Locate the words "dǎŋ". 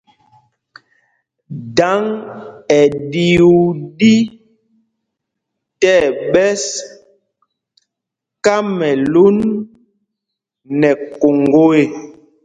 1.77-2.01